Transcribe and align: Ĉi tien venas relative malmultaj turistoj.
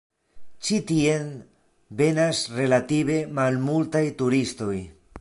Ĉi 0.67 0.79
tien 0.91 1.27
venas 2.01 2.41
relative 2.61 3.21
malmultaj 3.41 4.07
turistoj. 4.25 4.77